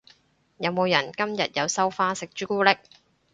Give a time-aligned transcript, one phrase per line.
[0.57, 2.75] 有冇人今日有收花食朱古力？